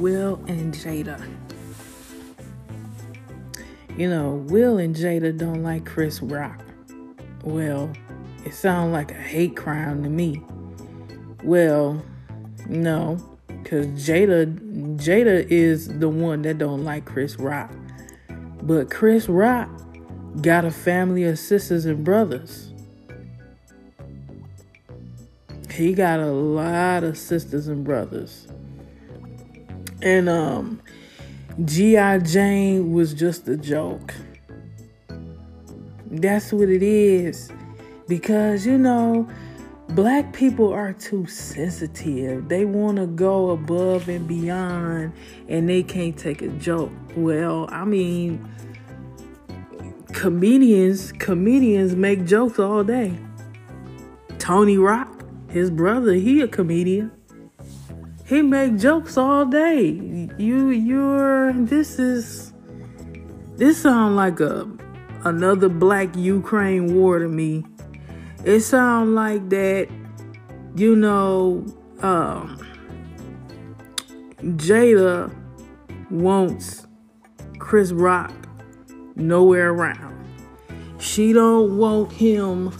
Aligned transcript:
Will 0.00 0.42
and 0.46 0.72
Jada. 0.72 1.22
You 3.98 4.08
know, 4.08 4.46
Will 4.48 4.78
and 4.78 4.96
Jada 4.96 5.36
don't 5.36 5.62
like 5.62 5.84
Chris 5.84 6.22
Rock. 6.22 6.64
Well, 7.44 7.92
it 8.46 8.54
sounds 8.54 8.92
like 8.94 9.10
a 9.10 9.14
hate 9.14 9.56
crime 9.56 10.02
to 10.02 10.08
me. 10.08 10.42
Well, 11.44 12.02
no, 12.66 13.18
because 13.46 13.88
Jada 13.88 14.96
Jada 14.96 15.46
is 15.50 15.88
the 15.98 16.08
one 16.08 16.42
that 16.42 16.56
don't 16.56 16.82
like 16.82 17.04
Chris 17.04 17.38
Rock. 17.38 17.70
But 18.62 18.90
Chris 18.90 19.28
Rock 19.28 19.68
got 20.40 20.64
a 20.64 20.70
family 20.70 21.24
of 21.24 21.38
sisters 21.38 21.84
and 21.84 22.02
brothers. 22.04 22.72
He 25.70 25.92
got 25.92 26.20
a 26.20 26.32
lot 26.32 27.04
of 27.04 27.18
sisters 27.18 27.68
and 27.68 27.84
brothers. 27.84 28.46
And 30.02 30.28
um 30.28 30.80
G.I. 31.64 32.18
Jane 32.20 32.92
was 32.92 33.12
just 33.12 33.46
a 33.48 33.56
joke. 33.56 34.14
That's 36.10 36.52
what 36.52 36.68
it 36.68 36.82
is. 36.82 37.50
Because, 38.08 38.64
you 38.64 38.78
know, 38.78 39.28
black 39.90 40.32
people 40.32 40.72
are 40.72 40.92
too 40.92 41.26
sensitive. 41.26 42.48
They 42.48 42.64
want 42.64 42.96
to 42.96 43.06
go 43.06 43.50
above 43.50 44.08
and 44.08 44.26
beyond 44.26 45.12
and 45.48 45.68
they 45.68 45.82
can't 45.82 46.16
take 46.16 46.40
a 46.40 46.48
joke. 46.48 46.92
Well, 47.14 47.68
I 47.70 47.84
mean, 47.84 48.48
comedians, 50.12 51.12
comedians 51.12 51.94
make 51.94 52.24
jokes 52.24 52.58
all 52.58 52.84
day. 52.84 53.18
Tony 54.38 54.78
Rock, 54.78 55.24
his 55.50 55.70
brother, 55.70 56.14
he 56.14 56.40
a 56.40 56.48
comedian. 56.48 57.12
He 58.30 58.42
make 58.42 58.76
jokes 58.76 59.16
all 59.16 59.44
day. 59.44 60.28
You 60.38 60.68
you're 60.68 61.52
this 61.52 61.98
is 61.98 62.52
this 63.56 63.82
sound 63.82 64.14
like 64.14 64.38
a 64.38 64.70
another 65.24 65.68
black 65.68 66.14
Ukraine 66.14 66.94
war 66.94 67.18
to 67.18 67.26
me. 67.26 67.64
It 68.44 68.60
sound 68.60 69.16
like 69.16 69.48
that, 69.48 69.88
you 70.76 70.94
know, 70.94 71.66
um, 72.02 72.56
Jada 74.44 75.34
wants 76.08 76.86
Chris 77.58 77.90
Rock 77.90 78.32
nowhere 79.16 79.70
around. 79.72 80.24
She 81.00 81.32
don't 81.32 81.76
want 81.78 82.12
him. 82.12 82.72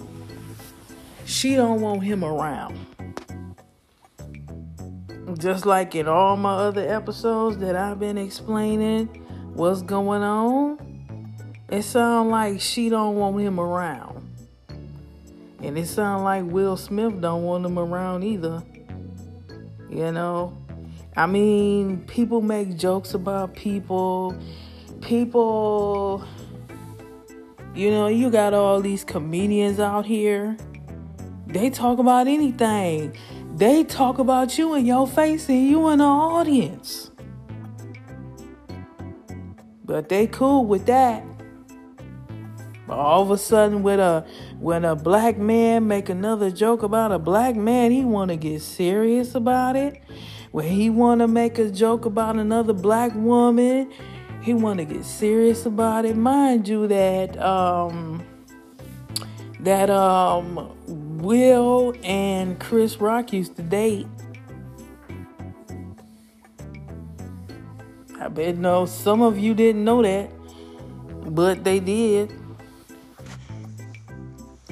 She 1.25 1.57
don't 1.57 1.81
want 1.81 2.05
him 2.05 2.23
around. 2.23 2.79
Just 5.41 5.65
like 5.65 5.95
in 5.95 6.07
all 6.07 6.37
my 6.37 6.55
other 6.55 6.87
episodes 6.87 7.57
that 7.59 7.75
I've 7.75 7.99
been 7.99 8.19
explaining 8.19 9.07
what's 9.55 9.83
going 9.83 10.23
on, 10.23 10.79
it 11.71 11.83
sounds 11.83 12.31
like 12.31 12.61
she 12.61 12.89
don't 12.89 13.17
want 13.17 13.41
him 13.41 13.59
around. 13.59 14.19
And 15.63 15.79
it 15.79 15.87
sounds 15.87 16.23
like 16.23 16.45
Will 16.45 16.77
Smith 16.77 17.21
don't 17.21 17.43
want 17.43 17.65
him 17.65 17.79
around 17.79 18.23
either. 18.23 18.63
You 19.89 20.13
know? 20.13 20.57
I 21.17 21.27
mean, 21.27 22.05
people 22.07 22.41
make 22.41 22.77
jokes 22.77 23.15
about 23.15 23.55
people. 23.55 24.37
People 25.01 26.25
you 27.75 27.91
know, 27.91 28.09
you 28.09 28.31
got 28.31 28.53
all 28.53 28.81
these 28.81 29.05
comedians 29.05 29.79
out 29.79 30.05
here. 30.05 30.57
They 31.47 31.71
talk 31.71 31.99
about 31.99 32.27
anything. 32.27 33.17
They 33.61 33.85
talk 33.85 34.19
about 34.19 34.57
you 34.57 34.73
in 34.73 34.87
your 34.87 35.07
face 35.07 35.47
and 35.51 35.69
you 35.69 35.91
in 35.91 35.99
the 35.99 36.05
audience. 36.07 37.11
But 39.85 40.09
they 40.09 40.27
cool 40.29 40.65
with 40.65 40.87
that. 40.87 41.23
But 42.87 42.99
all 42.99 43.21
of 43.21 43.31
a 43.31 43.37
sudden, 43.37 43.83
with 43.83 44.01
a 44.01 44.27
when 44.61 44.87
a 44.87 44.97
black 44.97 45.37
man 45.37 45.87
make 45.87 46.09
another 46.09 46.51
joke 46.51 46.83
about 46.83 47.13
a 47.13 47.19
black 47.19 47.55
man, 47.55 47.91
he 47.91 48.03
want 48.03 48.31
to 48.31 48.37
get 48.39 48.63
serious 48.63 49.35
about 49.35 49.77
it. 49.77 50.03
When 50.53 50.67
he 50.67 50.89
want 50.89 51.21
to 51.21 51.29
make 51.29 51.59
a 51.59 51.71
joke 51.71 52.07
about 52.07 52.37
another 52.37 52.73
black 52.73 53.13
woman, 53.15 53.93
he 54.43 54.55
want 54.55 54.79
to 54.79 54.87
get 54.87 55.05
serious 55.05 55.67
about 55.67 56.07
it. 56.07 56.17
Mind 56.17 56.67
you, 56.67 56.87
that 56.87 57.39
um, 57.39 58.25
that 59.61 59.91
um, 59.91 60.73
Will 61.21 61.95
and 62.03 62.59
Chris 62.59 62.97
Rock 62.99 63.33
used 63.33 63.57
to 63.57 63.63
date. 63.63 64.07
I 68.19 68.29
bet 68.29 68.57
no, 68.57 68.87
some 68.87 69.23
of 69.23 69.39
you 69.39 69.55
didn't 69.55 69.85
know 69.85 70.03
that, 70.03 70.31
but 71.27 71.65
they 71.65 71.81
did. 71.81 72.33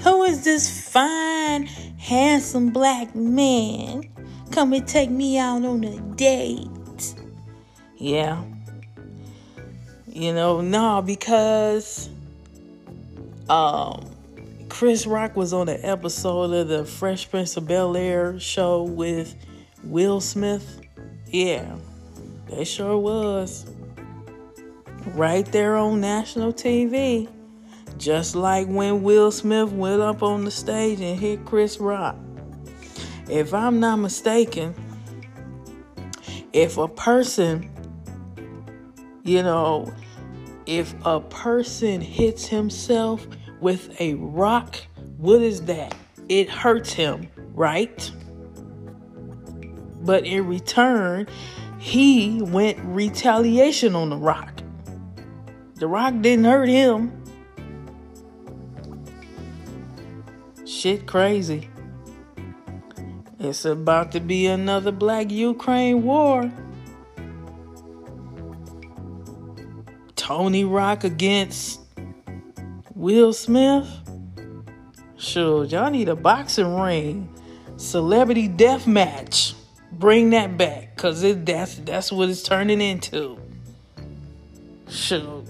Who 0.01 0.23
is 0.23 0.45
this 0.45 0.91
fine, 0.91 1.67
handsome 1.99 2.71
black 2.71 3.15
man? 3.15 4.05
Come 4.51 4.73
and 4.73 4.89
take 4.89 5.11
me 5.11 5.39
out 5.39 5.65
on 5.65 5.85
a 5.85 6.01
date. 6.15 7.15
Yeah. 7.97 8.43
You 10.07 10.33
know, 10.33 10.61
no, 10.63 11.03
because 11.03 12.09
um 13.51 14.08
Chris 14.69 15.07
Rock 15.07 15.35
was 15.35 15.53
on 15.53 15.69
an 15.69 15.81
episode 15.83 16.53
of 16.53 16.69
the 16.69 16.85
Fresh 16.85 17.31
Prince 17.31 17.57
of 17.57 17.67
Bel 17.67 17.97
Air 17.97 18.39
show 18.39 18.83
with 18.83 19.35
Will 19.83 20.21
Smith. 20.21 20.81
Yeah, 21.27 21.77
they 22.49 22.65
sure 22.65 22.99
was. 22.99 23.67
Right 25.15 25.47
there 25.47 25.77
on 25.77 26.01
national 26.01 26.53
TV. 26.53 27.29
Just 27.97 28.37
like 28.37 28.69
when 28.69 29.03
Will 29.03 29.31
Smith 29.31 29.71
went 29.73 30.03
up 30.03 30.23
on 30.23 30.45
the 30.45 30.51
stage 30.51 31.01
and 31.01 31.19
hit 31.19 31.45
Chris 31.45 31.79
Rock. 31.79 32.17
If 33.29 33.55
I'm 33.55 33.81
not 33.81 33.97
mistaken, 33.97 34.75
if 36.53 36.77
a 36.77 36.89
person, 36.89 37.71
you 39.25 39.43
know, 39.43 39.93
if 40.67 40.95
a 41.05 41.21
person 41.21 42.01
hits 42.01 42.47
himself 42.47 43.27
with 43.61 44.01
a 44.01 44.15
rock, 44.15 44.77
what 45.17 45.43
is 45.43 45.63
that? 45.63 45.95
It 46.29 46.49
hurts 46.49 46.93
him, 46.93 47.29
right? 47.55 48.11
But 50.01 50.25
in 50.25 50.47
return, 50.47 51.27
he 51.79 52.43
went 52.43 52.79
retaliation 52.81 53.95
on 53.95 54.11
the 54.11 54.17
rock. 54.17 54.63
The 55.77 55.87
rock 55.87 56.15
didn't 56.21 56.45
hurt 56.45 56.69
him. 56.69 57.13
Shit 60.67 61.07
crazy. 61.07 61.69
It's 63.41 63.65
about 63.65 64.13
to 64.13 64.21
be 64.21 64.47
another 64.47 64.91
black 64.91 65.31
Ukraine 65.31 66.03
war. 66.03 66.53
Tony 70.17 70.65
Rock 70.65 71.05
against 71.05 71.81
Will 72.99 73.33
Smith. 73.33 73.89
Sure, 75.17 75.65
y'all 75.65 75.89
need 75.89 76.09
a 76.09 76.17
boxing 76.17 76.75
ring. 76.75 77.33
Celebrity 77.77 78.49
death 78.49 78.89
match. 78.89 79.55
Bring 79.93 80.31
that 80.31 80.59
back. 80.59 80.97
Cause 80.97 81.23
it 81.23 81.47
that's 81.47 81.77
that's 81.77 82.11
what 82.11 82.29
it's 82.29 82.43
turning 82.43 82.81
into. 82.81 83.39
Sure. 84.89 85.45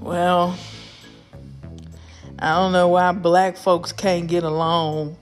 Well, 0.00 0.56
I 2.38 2.54
don't 2.54 2.72
know 2.72 2.88
why 2.88 3.12
black 3.12 3.58
folks 3.58 3.92
can't 3.92 4.26
get 4.28 4.44
along. 4.44 5.18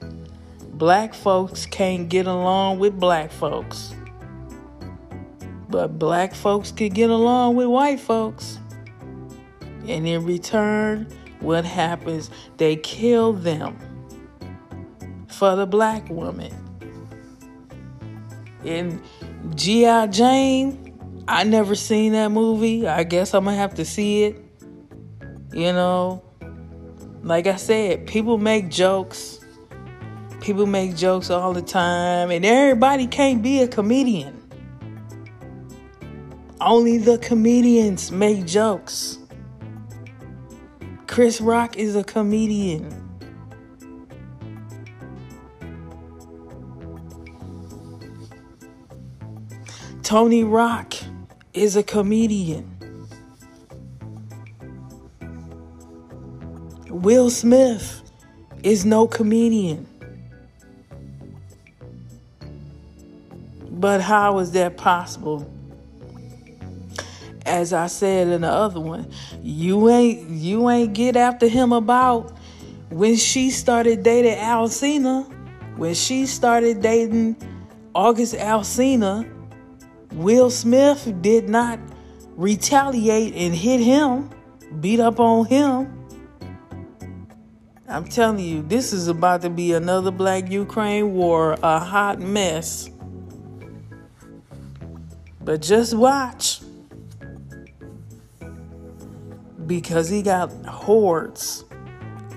Black 0.74 1.14
folks 1.14 1.66
can't 1.66 2.08
get 2.08 2.28
along 2.28 2.78
with 2.78 3.00
black 3.00 3.32
folks. 3.32 3.92
But 5.68 5.98
black 5.98 6.32
folks 6.32 6.70
can 6.70 6.90
get 6.90 7.10
along 7.10 7.56
with 7.56 7.66
white 7.66 7.98
folks. 7.98 8.60
And 9.88 10.06
in 10.06 10.24
return, 10.24 11.06
what 11.40 11.64
happens? 11.64 12.30
They 12.56 12.76
kill 12.76 13.32
them 13.32 13.76
for 15.28 15.56
the 15.56 15.66
black 15.66 16.08
woman. 16.08 16.52
In 18.64 19.02
G.I. 19.54 20.06
Jane, 20.08 21.24
I 21.26 21.44
never 21.44 21.74
seen 21.74 22.12
that 22.12 22.30
movie. 22.30 22.86
I 22.86 23.02
guess 23.02 23.34
I'm 23.34 23.44
gonna 23.44 23.56
have 23.56 23.74
to 23.74 23.84
see 23.84 24.24
it. 24.24 24.44
You 25.52 25.72
know, 25.72 26.22
like 27.22 27.46
I 27.46 27.56
said, 27.56 28.06
people 28.06 28.38
make 28.38 28.68
jokes. 28.68 29.40
People 30.40 30.66
make 30.66 30.96
jokes 30.96 31.30
all 31.30 31.52
the 31.52 31.62
time, 31.62 32.30
and 32.30 32.44
everybody 32.44 33.06
can't 33.06 33.42
be 33.42 33.62
a 33.62 33.68
comedian. 33.68 34.38
Only 36.60 36.98
the 36.98 37.18
comedians 37.18 38.12
make 38.12 38.44
jokes. 38.46 39.18
Chris 41.12 41.42
Rock 41.42 41.76
is 41.76 41.94
a 41.94 42.02
comedian. 42.02 42.88
Tony 50.02 50.42
Rock 50.42 50.94
is 51.52 51.76
a 51.76 51.82
comedian. 51.82 52.78
Will 56.88 57.28
Smith 57.28 58.10
is 58.62 58.86
no 58.86 59.06
comedian. 59.06 59.86
But 63.70 64.00
how 64.00 64.38
is 64.38 64.52
that 64.52 64.78
possible? 64.78 65.46
As 67.52 67.74
I 67.74 67.86
said 67.86 68.28
in 68.28 68.40
the 68.40 68.50
other 68.50 68.80
one, 68.80 69.10
you 69.42 69.90
ain't 69.90 70.26
you 70.30 70.70
ain't 70.70 70.94
get 70.94 71.16
after 71.16 71.46
him 71.46 71.70
about 71.70 72.34
when 72.88 73.14
she 73.14 73.50
started 73.50 74.02
dating 74.02 74.38
Alsina, 74.38 75.30
when 75.76 75.92
she 75.92 76.24
started 76.24 76.80
dating 76.80 77.36
August 77.94 78.34
Alsina, 78.36 79.30
Will 80.12 80.48
Smith 80.48 81.12
did 81.20 81.50
not 81.50 81.78
retaliate 82.36 83.34
and 83.34 83.54
hit 83.54 83.80
him, 83.80 84.30
beat 84.80 84.98
up 84.98 85.20
on 85.20 85.44
him. 85.44 86.06
I'm 87.86 88.04
telling 88.04 88.38
you, 88.38 88.62
this 88.62 88.94
is 88.94 89.08
about 89.08 89.42
to 89.42 89.50
be 89.50 89.74
another 89.74 90.10
Black 90.10 90.50
Ukraine 90.50 91.12
war, 91.12 91.58
a 91.62 91.78
hot 91.78 92.18
mess. 92.18 92.88
But 95.42 95.60
just 95.60 95.92
watch. 95.92 96.51
Because 99.72 100.10
he 100.10 100.20
got 100.20 100.52
hordes 100.66 101.64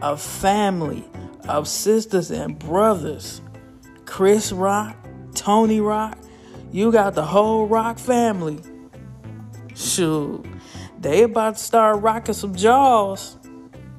of 0.02 0.22
family, 0.22 1.04
of 1.50 1.68
sisters 1.68 2.32
and 2.32 2.58
brothers. 2.58 3.42
Chris 4.06 4.54
Rock, 4.54 4.96
Tony 5.34 5.82
Rock, 5.82 6.18
you 6.72 6.94
got 6.94 7.14
the 7.14 7.26
whole 7.26 7.68
Rock 7.68 8.00
family. 8.00 8.60
Shoot, 9.76 10.46
they 11.02 11.24
about 11.24 11.58
to 11.58 11.62
start 11.62 12.02
rocking 12.02 12.34
some 12.34 12.56
jaws. 12.56 13.36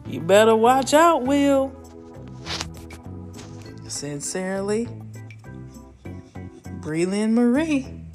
You 0.06 0.20
better 0.22 0.56
watch 0.56 0.94
out, 0.94 1.24
Will. 1.24 1.70
Sincerely, 3.86 4.88
Breland 6.80 7.32
Marie. 7.32 8.05